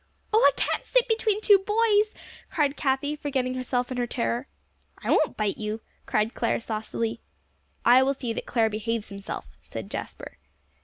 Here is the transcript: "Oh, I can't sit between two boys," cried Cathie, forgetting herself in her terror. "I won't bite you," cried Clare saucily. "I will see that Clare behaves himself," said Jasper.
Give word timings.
"Oh, 0.33 0.39
I 0.39 0.49
can't 0.59 0.83
sit 0.83 1.07
between 1.07 1.41
two 1.41 1.59
boys," 1.59 2.15
cried 2.49 2.75
Cathie, 2.75 3.15
forgetting 3.15 3.53
herself 3.53 3.91
in 3.91 3.97
her 3.97 4.07
terror. 4.07 4.47
"I 5.03 5.11
won't 5.11 5.37
bite 5.37 5.59
you," 5.59 5.79
cried 6.07 6.33
Clare 6.33 6.59
saucily. 6.59 7.21
"I 7.85 8.01
will 8.01 8.15
see 8.15 8.33
that 8.33 8.47
Clare 8.47 8.71
behaves 8.71 9.09
himself," 9.09 9.45
said 9.61 9.91
Jasper. 9.91 10.39